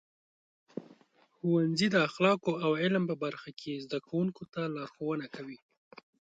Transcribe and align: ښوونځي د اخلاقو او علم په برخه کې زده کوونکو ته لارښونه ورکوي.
ښوونځي 1.35 1.87
د 1.91 1.95
اخلاقو 2.07 2.51
او 2.63 2.71
علم 2.81 3.03
په 3.09 3.15
برخه 3.23 3.49
کې 3.59 3.81
زده 3.85 3.99
کوونکو 4.07 4.43
ته 4.53 4.61
لارښونه 4.75 5.21
ورکوي. 5.25 5.59